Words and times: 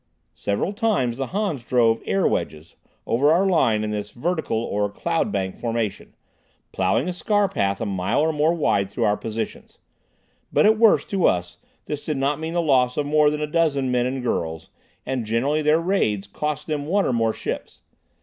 Several 0.33 0.73
times 0.73 1.17
the 1.19 1.27
Hans 1.27 1.63
drove 1.63 2.01
"air 2.07 2.25
wedges" 2.27 2.75
over 3.05 3.31
our 3.31 3.45
lines 3.45 3.83
in 3.83 3.91
this 3.91 4.09
vertical 4.13 4.57
or 4.57 4.89
"cloud 4.89 5.31
bank" 5.31 5.59
formation, 5.59 6.15
ploughing 6.71 7.07
a 7.07 7.13
scar 7.13 7.47
path 7.47 7.79
a 7.79 7.85
mile 7.85 8.19
or 8.21 8.33
more 8.33 8.51
wide 8.55 8.89
through 8.89 9.03
our 9.03 9.15
positions. 9.15 9.77
But 10.51 10.65
at 10.65 10.79
worst, 10.79 11.07
to 11.11 11.27
us, 11.27 11.59
this 11.85 12.03
did 12.03 12.17
not 12.17 12.39
mean 12.39 12.53
the 12.53 12.63
loss 12.63 12.97
of 12.97 13.05
more 13.05 13.29
than 13.29 13.41
a 13.41 13.45
dozen 13.45 13.91
men 13.91 14.07
and 14.07 14.23
girls, 14.23 14.71
and 15.05 15.23
generally 15.23 15.61
their 15.61 15.79
raids 15.79 16.25
cost 16.25 16.65
them 16.65 16.87
one 16.87 17.05
or 17.05 17.13
more 17.13 17.31
ships. 17.31 17.81